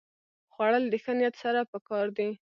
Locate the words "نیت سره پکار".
1.19-2.05